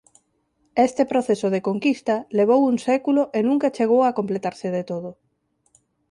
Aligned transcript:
Este 0.87 1.03
proceso 1.11 1.47
de 1.53 1.61
conquista 1.69 2.15
levou 2.39 2.61
un 2.71 2.77
século 2.87 3.21
e 3.37 3.39
nunca 3.49 3.73
chegou 3.77 4.01
a 4.03 4.15
completarse 4.17 4.67
do 4.75 4.83
todo. 4.91 5.09